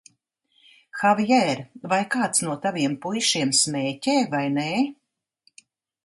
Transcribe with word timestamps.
Havjēr, 1.01 1.59
vai 1.91 1.99
kāds 2.15 2.41
no 2.47 2.55
taviem 2.63 2.95
puišiem 3.03 3.51
smēķē, 3.59 4.15
vai 4.31 4.41
nē? 4.55 4.65